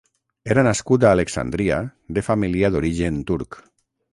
Era 0.53 0.61
nascut 0.67 1.03
a 1.03 1.11
Alexandria 1.17 1.77
de 2.19 2.25
família 2.31 2.73
d'origen 2.77 3.21
turc. 3.33 3.61